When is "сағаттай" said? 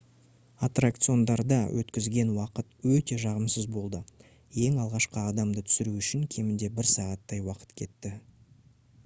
6.95-7.45